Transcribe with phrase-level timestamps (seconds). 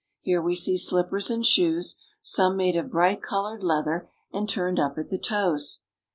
[0.21, 2.01] Here we see slippers and shoes,
[2.39, 5.81] lome made of bright Mjlored leather and ^rned up at the toes.